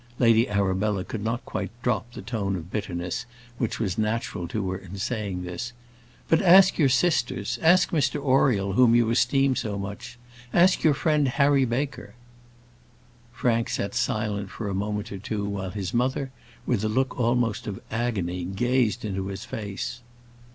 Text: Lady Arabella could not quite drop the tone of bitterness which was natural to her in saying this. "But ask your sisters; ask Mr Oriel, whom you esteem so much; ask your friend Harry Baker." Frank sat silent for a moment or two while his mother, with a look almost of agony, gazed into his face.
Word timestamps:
Lady 0.17 0.49
Arabella 0.49 1.03
could 1.03 1.23
not 1.23 1.45
quite 1.45 1.69
drop 1.83 2.11
the 2.11 2.23
tone 2.23 2.55
of 2.55 2.71
bitterness 2.71 3.27
which 3.59 3.79
was 3.79 3.99
natural 3.99 4.47
to 4.47 4.71
her 4.71 4.77
in 4.79 4.97
saying 4.97 5.43
this. 5.43 5.73
"But 6.27 6.41
ask 6.41 6.79
your 6.79 6.89
sisters; 6.89 7.59
ask 7.61 7.91
Mr 7.91 8.19
Oriel, 8.19 8.73
whom 8.73 8.95
you 8.95 9.11
esteem 9.11 9.55
so 9.55 9.77
much; 9.77 10.17
ask 10.51 10.83
your 10.83 10.95
friend 10.95 11.27
Harry 11.27 11.65
Baker." 11.65 12.15
Frank 13.31 13.69
sat 13.69 13.93
silent 13.93 14.49
for 14.49 14.67
a 14.69 14.73
moment 14.73 15.11
or 15.11 15.19
two 15.19 15.45
while 15.45 15.69
his 15.69 15.93
mother, 15.93 16.31
with 16.65 16.83
a 16.83 16.89
look 16.89 17.19
almost 17.19 17.67
of 17.67 17.79
agony, 17.91 18.43
gazed 18.43 19.05
into 19.05 19.27
his 19.27 19.45
face. 19.45 20.01